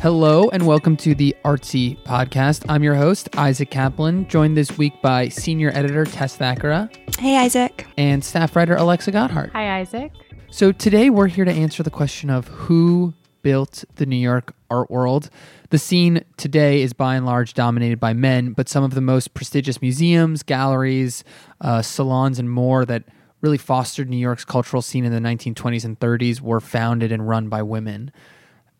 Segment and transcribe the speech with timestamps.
[0.00, 2.64] Hello and welcome to the Artsy Podcast.
[2.68, 6.88] I'm your host, Isaac Kaplan, joined this week by senior editor Tess Thackara
[7.18, 7.84] Hey, Isaac.
[7.96, 9.50] and staff writer Alexa Gotthardt.
[9.52, 10.12] Hi, Isaac.
[10.50, 13.12] So today we're here to answer the question of who
[13.42, 15.30] built the New York art world.
[15.70, 19.34] The scene today is by and large dominated by men, but some of the most
[19.34, 21.24] prestigious museums, galleries,
[21.60, 23.02] uh, salons, and more that
[23.40, 27.48] really fostered New York's cultural scene in the 1920s and 30s were founded and run
[27.48, 28.12] by women.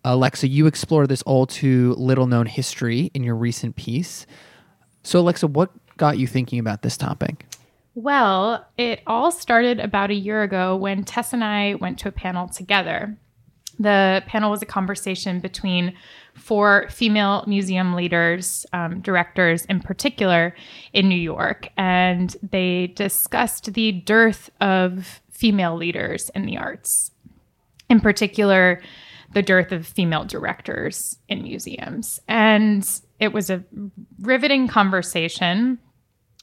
[0.04, 4.26] Alexa, you explore this all too little known history in your recent piece.
[5.02, 7.46] So, Alexa, what got you thinking about this topic?
[7.94, 12.12] Well, it all started about a year ago when Tess and I went to a
[12.12, 13.16] panel together.
[13.80, 15.94] The panel was a conversation between
[16.34, 20.54] four female museum leaders, um, directors in particular,
[20.92, 27.12] in New York, and they discussed the dearth of female leaders in the arts.
[27.88, 28.80] In particular,
[29.34, 32.20] the dearth of female directors in museums.
[32.28, 32.88] And
[33.20, 33.64] it was a
[34.20, 35.78] riveting conversation.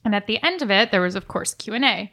[0.04, 2.12] And at the end of it, there was, of course, Q&A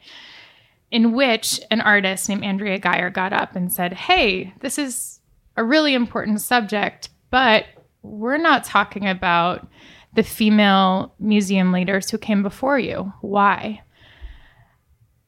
[0.93, 5.19] in which an artist named Andrea Geyer got up and said, Hey, this is
[5.57, 7.65] a really important subject, but
[8.03, 9.67] we're not talking about
[10.13, 13.11] the female museum leaders who came before you.
[13.21, 13.81] Why?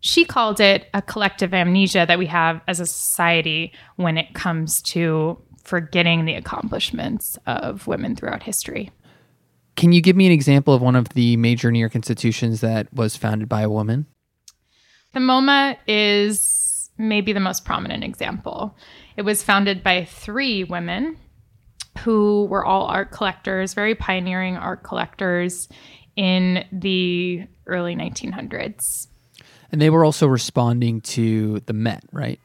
[0.05, 4.79] She called it a collective amnesia that we have as a society when it comes
[4.83, 8.91] to forgetting the accomplishments of women throughout history.
[9.75, 12.93] Can you give me an example of one of the major New York institutions that
[12.93, 14.05] was founded by a woman?
[15.13, 18.77] The MoMA is maybe the most prominent example.
[19.17, 21.17] It was founded by three women
[21.97, 25.67] who were all art collectors, very pioneering art collectors
[26.15, 29.07] in the early 1900s.
[29.75, 32.39] And they were also responding to the Met, right?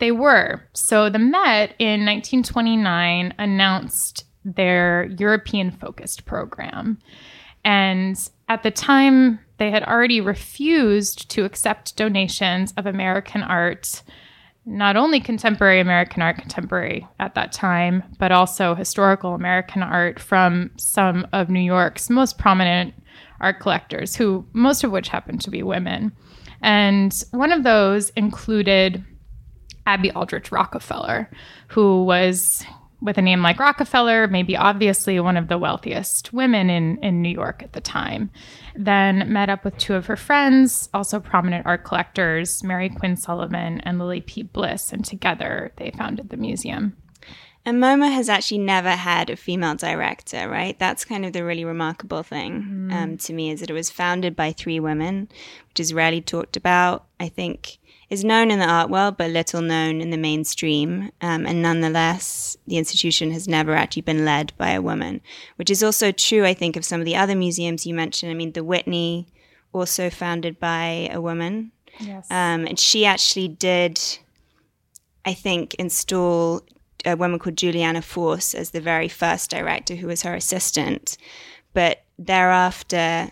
[0.00, 0.64] They were.
[0.72, 6.98] So the Met in 1929 announced their European focused program.
[7.64, 14.02] And at the time, they had already refused to accept donations of American art,
[14.66, 20.72] not only contemporary American art, contemporary at that time, but also historical American art from
[20.78, 22.92] some of New York's most prominent
[23.40, 26.10] art collectors, who most of which happened to be women.
[26.62, 29.04] And one of those included
[29.86, 31.30] Abby Aldrich Rockefeller,
[31.68, 32.64] who was
[33.00, 37.30] with a name like Rockefeller, maybe obviously one of the wealthiest women in, in New
[37.30, 38.30] York at the time.
[38.76, 43.80] Then met up with two of her friends, also prominent art collectors, Mary Quinn Sullivan
[43.80, 44.44] and Lillie P.
[44.44, 46.96] Bliss, and together they founded the museum.
[47.64, 50.76] And MoMA has actually never had a female director, right?
[50.78, 54.34] That's kind of the really remarkable thing um, to me is that it was founded
[54.34, 55.28] by three women,
[55.68, 57.06] which is rarely talked about.
[57.20, 57.78] I think
[58.10, 61.10] is known in the art world, but little known in the mainstream.
[61.22, 65.22] Um, and nonetheless, the institution has never actually been led by a woman,
[65.56, 68.30] which is also true, I think, of some of the other museums you mentioned.
[68.30, 69.28] I mean, the Whitney,
[69.72, 71.72] also founded by a woman.
[71.98, 72.30] Yes.
[72.30, 74.00] Um, and she actually did,
[75.24, 76.62] I think, install
[77.04, 81.16] a woman called Juliana Force as the very first director, who was her assistant.
[81.72, 83.30] But thereafter,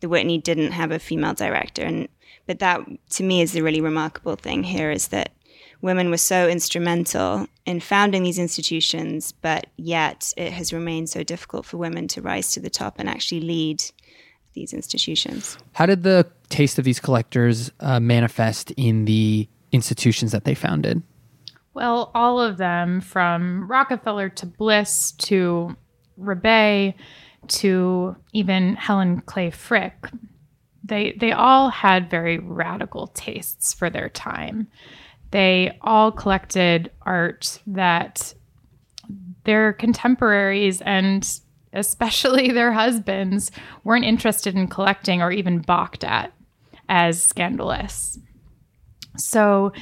[0.00, 1.82] the Whitney didn't have a female director.
[1.82, 2.08] And
[2.46, 5.32] but that to me is the really remarkable thing here is that
[5.80, 11.66] women were so instrumental in founding these institutions, but yet it has remained so difficult
[11.66, 13.82] for women to rise to the top and actually lead
[14.54, 15.58] these institutions.
[15.72, 21.02] How did the taste of these collectors uh, manifest in the institutions that they founded?
[21.74, 25.76] Well, all of them, from Rockefeller to Bliss to
[26.18, 26.94] Rebay
[27.48, 30.08] to even Helen Clay Frick,
[30.84, 34.68] they they all had very radical tastes for their time.
[35.32, 38.34] They all collected art that
[39.42, 41.28] their contemporaries and
[41.72, 43.50] especially their husbands
[43.82, 46.32] weren't interested in collecting or even balked at
[46.88, 48.18] as scandalous.
[49.16, 49.72] So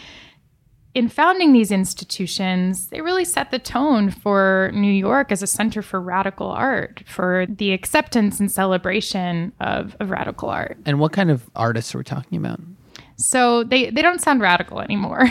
[0.95, 5.81] in founding these institutions, they really set the tone for New York as a center
[5.81, 10.77] for radical art, for the acceptance and celebration of, of radical art.
[10.85, 12.61] And what kind of artists are we talking about?
[13.17, 15.31] So they, they don't sound radical anymore.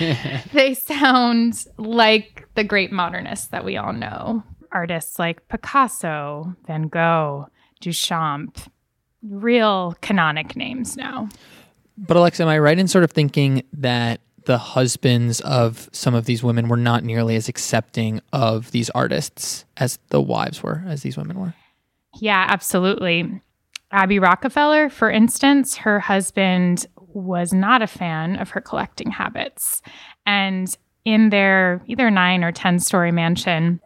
[0.52, 4.42] they sound like the great modernists that we all know.
[4.70, 7.48] Artists like Picasso, Van Gogh,
[7.82, 8.66] Duchamp,
[9.22, 11.28] real canonic names now.
[11.98, 16.24] But Alexa, am I right in sort of thinking that the husbands of some of
[16.24, 21.02] these women were not nearly as accepting of these artists as the wives were, as
[21.02, 21.54] these women were?
[22.18, 23.40] Yeah, absolutely.
[23.90, 29.82] Abby Rockefeller, for instance, her husband was not a fan of her collecting habits.
[30.24, 30.74] And
[31.04, 33.80] in their either nine or 10 story mansion,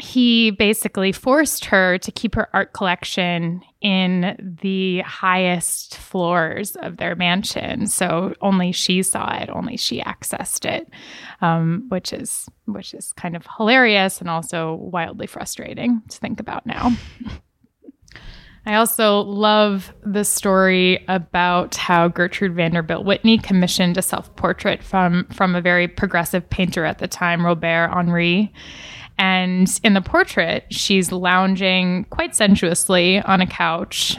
[0.00, 7.14] he basically forced her to keep her art collection in the highest floors of their
[7.16, 10.88] mansion so only she saw it only she accessed it
[11.40, 16.64] um, which is which is kind of hilarious and also wildly frustrating to think about
[16.64, 16.90] now
[18.64, 25.56] I also love the story about how Gertrude Vanderbilt Whitney commissioned a self-portrait from from
[25.56, 28.52] a very progressive painter at the time, Robert Henri.
[29.18, 34.18] And in the portrait, she's lounging quite sensuously on a couch,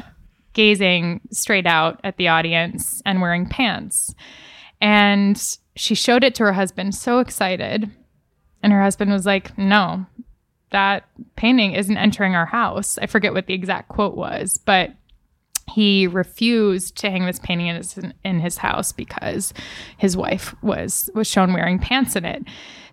[0.54, 4.14] gazing straight out at the audience and wearing pants.
[4.80, 5.42] And
[5.76, 7.90] she showed it to her husband, so excited.
[8.62, 10.06] And her husband was like, No,
[10.72, 12.98] that painting isn't entering our house.
[12.98, 14.92] I forget what the exact quote was, but
[15.70, 19.54] he refused to hang this painting in his, in his house because
[19.98, 22.44] his wife was was shown wearing pants in it.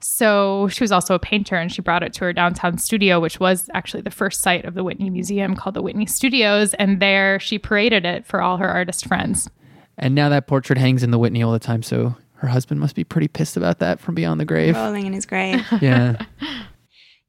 [0.01, 3.39] So she was also a painter and she brought it to her downtown studio, which
[3.39, 6.73] was actually the first site of the Whitney Museum called the Whitney Studios.
[6.75, 9.51] And there she paraded it for all her artist friends.
[9.99, 11.83] And now that portrait hangs in the Whitney all the time.
[11.83, 14.75] So her husband must be pretty pissed about that from beyond the grave.
[14.75, 15.67] Rolling in his grave.
[15.83, 16.25] yeah.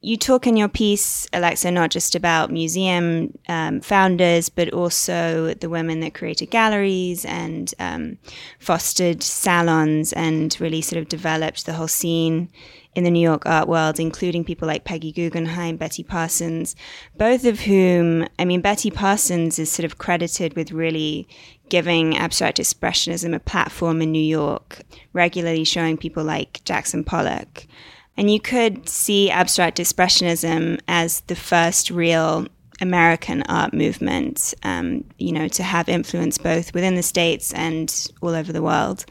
[0.03, 5.69] You talk in your piece, Alexa, not just about museum um, founders, but also the
[5.69, 8.17] women that created galleries and um,
[8.57, 12.49] fostered salons and really sort of developed the whole scene
[12.95, 16.75] in the New York art world, including people like Peggy Guggenheim, Betty Parsons,
[17.15, 21.27] both of whom, I mean, Betty Parsons is sort of credited with really
[21.69, 24.81] giving abstract expressionism a platform in New York,
[25.13, 27.67] regularly showing people like Jackson Pollock.
[28.17, 32.47] And you could see abstract expressionism as the first real
[32.81, 38.29] American art movement, um, you know, to have influence both within the States and all
[38.29, 39.05] over the world.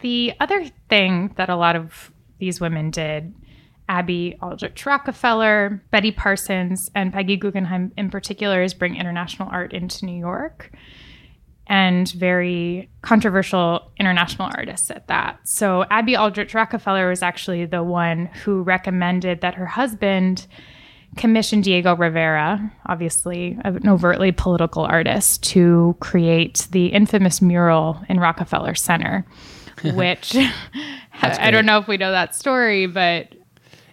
[0.00, 3.34] The other thing that a lot of these women did,
[3.88, 10.06] Abby Aldrich Rockefeller, Betty Parsons, and Peggy Guggenheim in particular, is bring international art into
[10.06, 10.70] New York
[11.68, 15.38] and very controversial international artists at that.
[15.46, 20.46] So, Abby Aldrich Rockefeller was actually the one who recommended that her husband
[21.16, 28.74] commission Diego Rivera, obviously an overtly political artist, to create the infamous mural in Rockefeller
[28.74, 29.26] Center,
[29.82, 30.36] which
[31.22, 33.34] I don't know if we know that story, but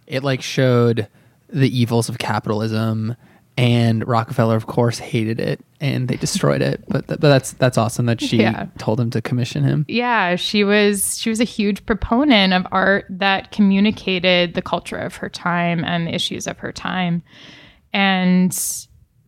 [0.08, 1.08] it like showed
[1.50, 3.16] the evils of capitalism
[3.58, 6.84] and Rockefeller, of course, hated it and they destroyed it.
[6.88, 8.68] But th- but that's that's awesome that she yeah.
[8.78, 9.86] told him to commission him.
[9.88, 15.16] Yeah, she was she was a huge proponent of art that communicated the culture of
[15.18, 17.24] her time and the issues of her time.
[17.94, 18.58] And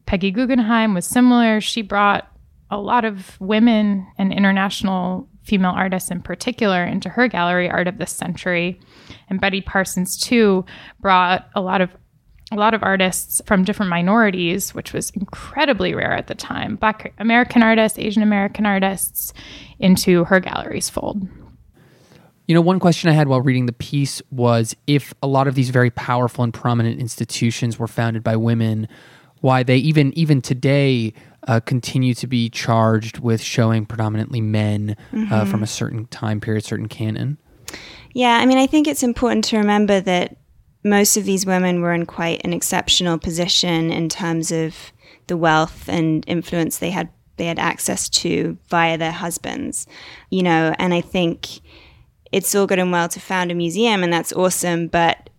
[0.06, 1.62] Peggy Guggenheim was similar.
[1.62, 2.30] She brought
[2.70, 7.98] a lot of women and international female artists in particular into her gallery, Art of
[7.98, 8.80] the Century.
[9.30, 10.66] And Betty Parsons, too,
[11.00, 11.90] brought a lot of
[12.52, 17.14] a lot of artists from different minorities, which was incredibly rare at the time, Black
[17.18, 19.34] American artists, Asian American artists,
[19.80, 21.28] into her gallery's fold.
[22.48, 25.56] You know, one question I had while reading the piece was if a lot of
[25.56, 28.88] these very powerful and prominent institutions were founded by women,
[29.42, 31.14] why they even even today
[31.48, 35.34] uh, continue to be charged with showing predominantly men uh, mm-hmm.
[35.34, 37.38] uh, from a certain time period, certain canon.
[38.14, 40.38] Yeah, I mean, I think it's important to remember that
[40.84, 44.76] most of these women were in quite an exceptional position in terms of
[45.28, 49.86] the wealth and influence they had they had access to via their husbands
[50.30, 51.60] you know and i think
[52.32, 55.30] it's all good and well to found a museum and that's awesome but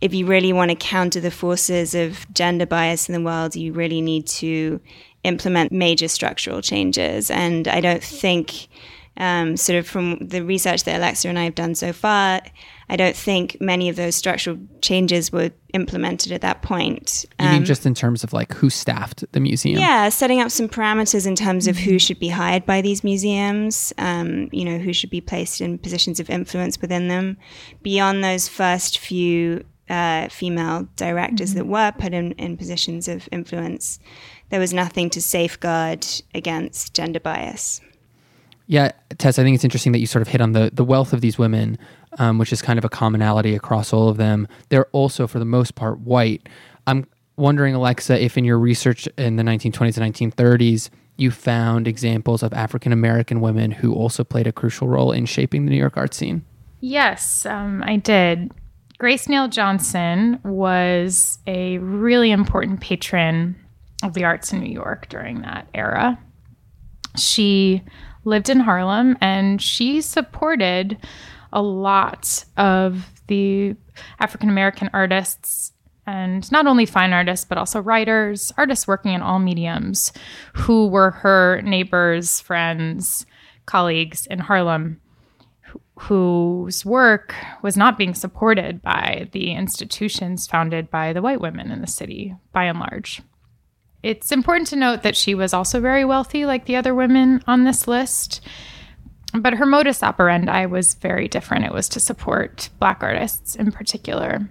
[0.00, 3.72] if you really want to counter the forces of gender bias in the world you
[3.72, 4.80] really need to
[5.24, 7.30] implement major structural changes.
[7.30, 8.68] And i don't think
[9.18, 12.42] um, sort of from the research that alexa and i have done so far
[12.88, 17.24] I don't think many of those structural changes were implemented at that point.
[17.40, 19.80] You um, mean just in terms of like who staffed the museum?
[19.80, 21.96] Yeah, setting up some parameters in terms of who mm-hmm.
[21.98, 26.20] should be hired by these museums, um, you know, who should be placed in positions
[26.20, 27.36] of influence within them.
[27.82, 31.58] Beyond those first few uh, female directors mm-hmm.
[31.58, 33.98] that were put in, in positions of influence,
[34.50, 37.80] there was nothing to safeguard against gender bias.
[38.68, 41.12] Yeah, Tess, I think it's interesting that you sort of hit on the, the wealth
[41.12, 41.78] of these women
[42.16, 44.48] um, which is kind of a commonality across all of them.
[44.68, 46.48] They're also, for the most part, white.
[46.86, 47.06] I'm
[47.36, 52.52] wondering, Alexa, if in your research in the 1920s and 1930s, you found examples of
[52.52, 56.14] African American women who also played a crucial role in shaping the New York art
[56.14, 56.44] scene.
[56.80, 58.52] Yes, um, I did.
[58.98, 63.56] Grace Nail Johnson was a really important patron
[64.02, 66.18] of the arts in New York during that era.
[67.16, 67.82] She
[68.24, 70.98] lived in Harlem and she supported
[71.52, 73.74] a lot of the
[74.18, 75.72] African American artists
[76.06, 80.12] and not only fine artists, but also writers, artists working in all mediums
[80.54, 83.26] who were her neighbors, friends,
[83.66, 85.00] colleagues in Harlem
[85.98, 91.80] whose work was not being supported by the institutions founded by the white women in
[91.80, 93.22] the city, by and large.
[94.02, 97.64] It's important to note that she was also very wealthy, like the other women on
[97.64, 98.42] this list.
[99.34, 101.64] But her modus operandi was very different.
[101.64, 104.48] It was to support Black artists in particular.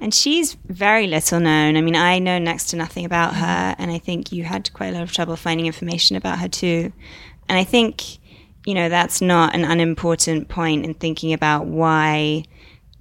[0.00, 1.76] And she's very little known.
[1.76, 4.88] I mean, I know next to nothing about her, and I think you had quite
[4.88, 6.92] a lot of trouble finding information about her too.
[7.48, 8.18] And I think
[8.66, 12.44] you know, that's not an unimportant point in thinking about why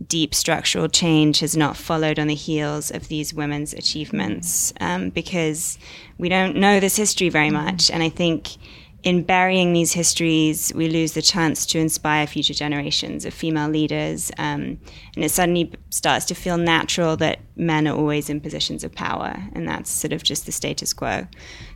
[0.08, 5.78] deep structural change has not followed on the heels of these women's achievements um, because
[6.18, 7.92] we don't know this history very much.
[7.92, 8.58] And I think
[9.04, 14.32] in burying these histories, we lose the chance to inspire future generations of female leaders.
[14.38, 14.80] Um,
[15.16, 19.36] and it suddenly starts to feel natural that men are always in positions of power,
[19.54, 21.28] and that's sort of just the status quo.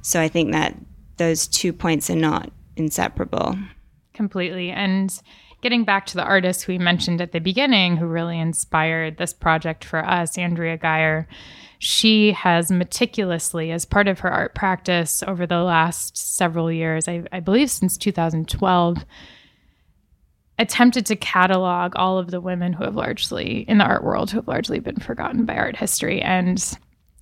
[0.01, 0.75] So I think that
[1.17, 3.57] those two points are not inseparable.
[4.13, 4.69] Completely.
[4.69, 5.17] And
[5.61, 9.83] getting back to the artist we mentioned at the beginning who really inspired this project
[9.83, 11.27] for us, Andrea Geyer,
[11.85, 17.25] she has meticulously, as part of her art practice over the last several years, I,
[17.31, 19.05] I believe since 2012,
[20.57, 24.39] attempted to catalog all of the women who have largely, in the art world, who
[24.39, 26.23] have largely been forgotten by art history.
[26.23, 26.57] And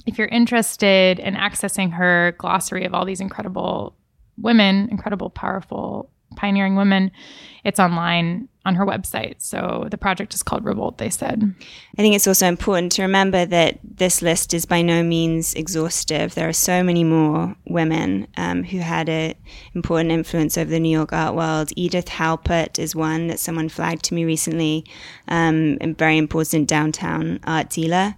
[0.05, 3.97] if you're interested in accessing her glossary of all these incredible
[4.37, 7.11] women, incredible, powerful Pioneering Women.
[7.63, 9.35] It's online on her website.
[9.39, 11.53] So the project is called Revolt, they said.
[11.97, 16.35] I think it's also important to remember that this list is by no means exhaustive.
[16.35, 19.35] There are so many more women um, who had an
[19.75, 21.71] important influence over the New York art world.
[21.75, 24.85] Edith Halpert is one that someone flagged to me recently,
[25.27, 28.15] um, a very important downtown art dealer.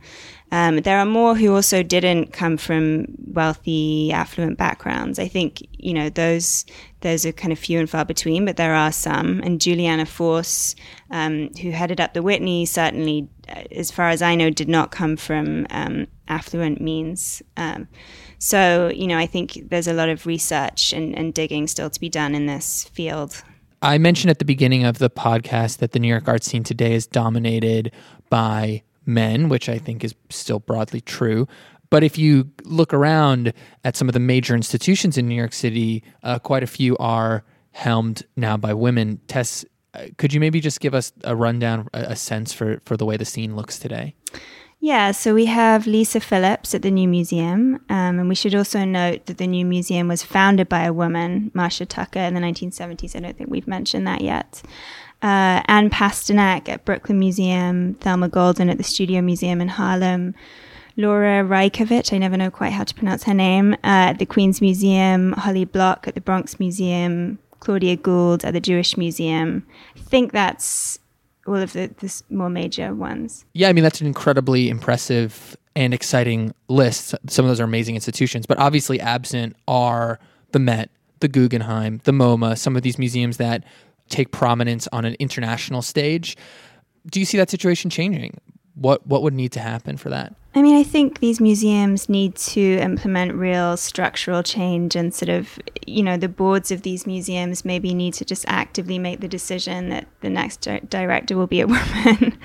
[0.56, 5.20] Um, there are more who also didn't come from wealthy, affluent backgrounds.
[5.20, 6.66] I think you know those
[7.02, 9.42] those are kind of few and far between, but there are some.
[9.42, 10.74] And Juliana Force,
[11.12, 14.92] um, who headed up the Whitney, certainly, uh, as far as I know, did not
[14.92, 17.42] come from um, affluent means.
[17.58, 17.90] Um,
[18.40, 22.00] so you know, I think there's a lot of research and, and digging still to
[22.00, 23.44] be done in this field.
[23.82, 26.94] I mentioned at the beginning of the podcast that the New York art scene today
[26.94, 27.92] is dominated
[28.30, 31.48] by men, which I think is still broadly true.
[31.90, 36.04] But if you look around at some of the major institutions in New York City,
[36.24, 39.20] uh, quite a few are helmed now by women.
[39.28, 43.06] Tess, uh, could you maybe just give us a rundown, a sense for, for the
[43.06, 44.16] way the scene looks today?
[44.80, 47.76] Yeah, so we have Lisa Phillips at the New Museum.
[47.90, 51.50] Um, and we should also note that the New Museum was founded by a woman,
[51.54, 53.16] Marcia Tucker, in the 1970s.
[53.16, 54.62] I don't think we've mentioned that yet
[55.22, 60.36] uh, Anne Pasternak at Brooklyn Museum, Thelma Golden at the Studio Museum in Harlem,
[60.98, 63.78] Laura Raicovich, I never know quite how to pronounce her name, uh,
[64.12, 68.96] at the Queen's Museum, Holly Block at the Bronx Museum, Claudia Gould at the Jewish
[68.96, 69.66] Museum.
[69.98, 71.00] I think that's
[71.46, 73.46] all of the, the more major ones.
[73.54, 77.14] Yeah, I mean, that's an incredibly impressive and exciting list.
[77.28, 80.20] Some of those are amazing institutions, but obviously absent are
[80.52, 83.64] the Met, the Guggenheim, the MoMA, some of these museums that
[84.10, 86.38] take prominence on an international stage.
[87.08, 88.40] Do you see that situation changing?
[88.76, 90.36] What what would need to happen for that?
[90.58, 95.60] I mean, I think these museums need to implement real structural change and sort of,
[95.86, 99.90] you know, the boards of these museums maybe need to just actively make the decision
[99.90, 102.40] that the next di- director will be a woman.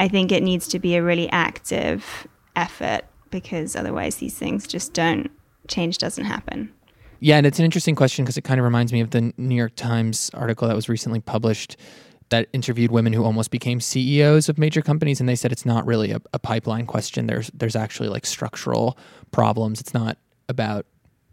[0.00, 2.26] I think it needs to be a really active
[2.56, 5.30] effort because otherwise these things just don't
[5.68, 6.72] change doesn't happen.
[7.20, 9.54] Yeah, and it's an interesting question because it kind of reminds me of the New
[9.54, 11.76] York Times article that was recently published
[12.30, 15.84] that interviewed women who almost became CEOs of major companies, and they said it's not
[15.86, 17.26] really a, a pipeline question.
[17.26, 18.96] There's there's actually like structural
[19.32, 19.80] problems.
[19.80, 20.16] It's not
[20.48, 20.86] about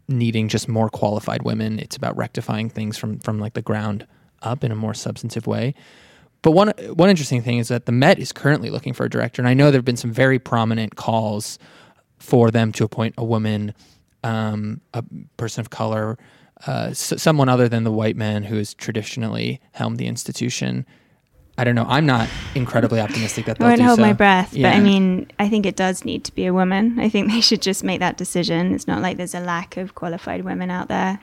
[0.08, 1.78] needing just more qualified women.
[1.78, 4.06] It's about rectifying things from from like the ground
[4.42, 5.74] up in a more substantive way.
[6.42, 9.40] But one one interesting thing is that the Met is currently looking for a director,
[9.40, 11.58] and I know there have been some very prominent calls
[12.18, 13.72] for them to appoint a woman
[14.24, 15.04] um, a
[15.36, 16.18] person of color,
[16.66, 20.84] uh, someone other than the white man who has traditionally helmed the institution.
[21.56, 21.86] I don't know.
[21.88, 24.02] I'm not incredibly optimistic that they'll I won't hold so.
[24.02, 24.70] my breath, yeah.
[24.70, 27.00] but I mean, I think it does need to be a woman.
[27.00, 28.74] I think they should just make that decision.
[28.74, 31.18] It's not like there's a lack of qualified women out there.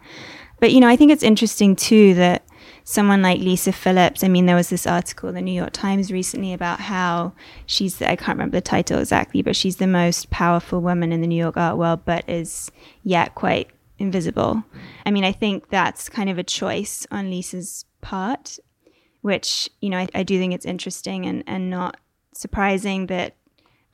[0.59, 2.45] But you know, I think it's interesting too that
[2.85, 4.23] someone like Lisa Phillips.
[4.23, 7.33] I mean, there was this article in the New York Times recently about how
[7.65, 11.19] she's, the, I can't remember the title exactly, but she's the most powerful woman in
[11.19, 12.71] the New York art world, but is
[13.03, 14.63] yet quite invisible.
[15.03, 18.59] I mean, I think that's kind of a choice on Lisa's part,
[19.21, 21.97] which, you know, I, I do think it's interesting and, and not
[22.33, 23.35] surprising that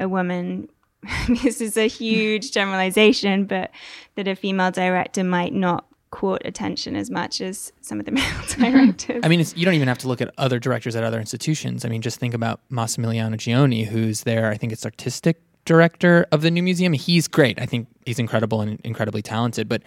[0.02, 0.68] a woman
[1.44, 3.72] this is a huge generalization, but
[4.16, 8.42] that a female director might not court attention as much as some of the male
[8.58, 9.22] directors.
[9.24, 11.84] I mean, you don't even have to look at other directors at other institutions.
[11.84, 14.50] I mean, just think about Massimiliano Gioni, who's there.
[14.50, 16.94] I think it's artistic director of the new museum.
[16.94, 17.60] He's great.
[17.60, 19.70] I think he's incredible and incredibly talented.
[19.70, 19.84] But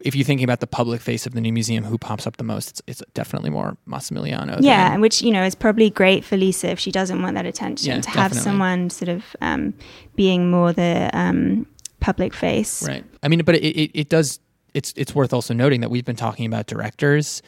[0.00, 2.44] if you're thinking about the public face of the new museum, who pops up the
[2.44, 4.58] most, it's, it's definitely more Massimiliano.
[4.60, 7.46] Yeah, than, which you know is probably great for Lisa if she doesn't want that
[7.46, 9.74] attention Yeah, to have someone sort of um,
[10.16, 11.66] being more the um,
[12.00, 12.86] public face.
[12.86, 13.04] Right.
[13.22, 14.40] I mean, but it, it, it does.
[14.74, 17.42] It's it's worth also noting that we've been talking about directors,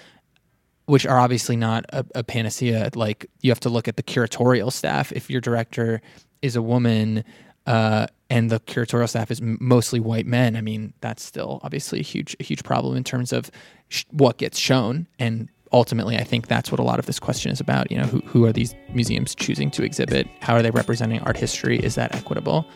[0.86, 2.90] which are obviously not a, a panacea.
[2.94, 5.12] Like you have to look at the curatorial staff.
[5.12, 6.00] If your director
[6.42, 7.24] is a woman.
[7.66, 10.54] Uh, and the curatorial staff is mostly white men.
[10.54, 13.50] I mean, that's still obviously a huge, a huge problem in terms of
[13.88, 15.06] sh- what gets shown.
[15.18, 17.90] And ultimately, I think that's what a lot of this question is about.
[17.90, 20.26] You know, who, who are these museums choosing to exhibit?
[20.40, 21.78] How are they representing art history?
[21.78, 22.66] Is that equitable?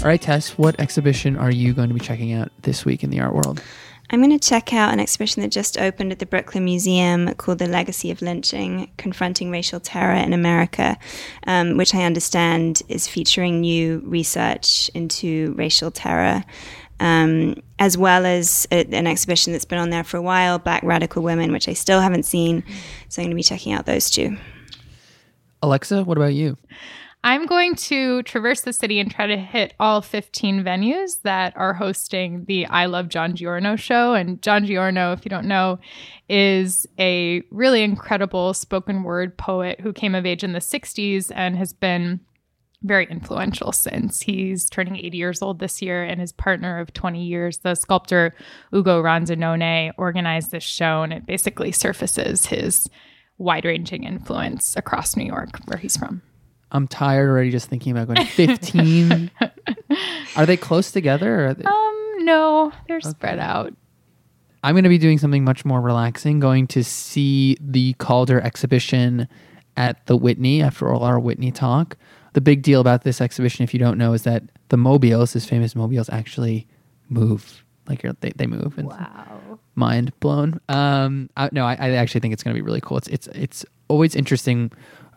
[0.00, 3.10] All right, Tess, what exhibition are you going to be checking out this week in
[3.10, 3.62] the art world?
[4.08, 7.58] I'm going to check out an exhibition that just opened at the Brooklyn Museum called
[7.58, 10.96] The Legacy of Lynching Confronting Racial Terror in America,
[11.46, 16.44] um, which I understand is featuring new research into racial terror.
[16.98, 20.82] Um, as well as a, an exhibition that's been on there for a while, Black
[20.82, 22.64] Radical Women, which I still haven't seen.
[23.10, 24.38] So I'm going to be checking out those two.
[25.62, 26.56] Alexa, what about you?
[27.22, 31.74] I'm going to traverse the city and try to hit all 15 venues that are
[31.74, 34.14] hosting the I Love John Giorno show.
[34.14, 35.78] And John Giorno, if you don't know,
[36.30, 41.56] is a really incredible spoken word poet who came of age in the 60s and
[41.56, 42.20] has been
[42.82, 44.22] very influential since.
[44.22, 48.34] He's turning 80 years old this year, and his partner of 20 years, the sculptor
[48.74, 52.88] Ugo Rondinone, organized this show, and it basically surfaces his
[53.36, 56.22] wide ranging influence across New York, where he's from.
[56.72, 59.30] I'm tired already just thinking about going 15.
[60.36, 61.46] are they close together?
[61.48, 63.74] Or they- Um, no, they're spread out.
[64.62, 69.26] I'm going to be doing something much more relaxing, going to see the Calder exhibition
[69.76, 71.96] at the Whitney after all our Whitney talk.
[72.34, 75.46] The big deal about this exhibition, if you don't know, is that the mobiles, his
[75.46, 76.68] famous mobiles, actually
[77.08, 77.64] move.
[77.88, 78.76] Like you're- they, they move.
[78.78, 79.58] And Wow.
[79.74, 80.60] mind blown.
[80.68, 82.98] Um, I, no, I, I actually think it's going to be really cool.
[82.98, 84.70] It's it's it's always interesting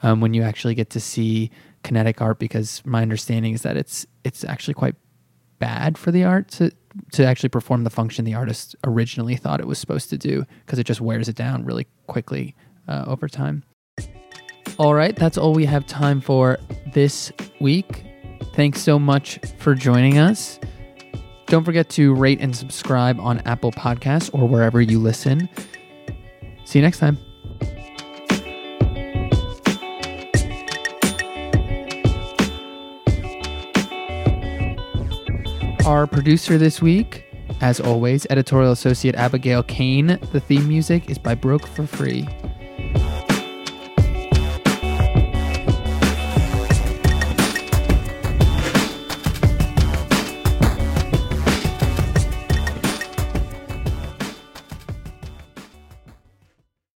[0.03, 1.49] um, when you actually get to see
[1.83, 4.95] kinetic art because my understanding is that it's it's actually quite
[5.59, 6.71] bad for the art to
[7.11, 10.77] to actually perform the function the artist originally thought it was supposed to do because
[10.77, 12.55] it just wears it down really quickly
[12.87, 13.63] uh, over time.
[14.77, 16.57] All right, that's all we have time for
[16.93, 18.05] this week.
[18.55, 20.59] Thanks so much for joining us.
[21.47, 25.49] Don't forget to rate and subscribe on Apple Podcasts or wherever you listen.
[26.65, 27.32] See you next time.
[35.85, 37.25] Our producer this week,
[37.59, 40.17] as always, editorial associate Abigail Kane.
[40.31, 42.25] The theme music is by Broke for Free.